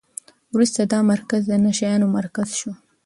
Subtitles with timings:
[0.53, 2.71] وروسته دا مرکز د نشه یانو مرکز شو.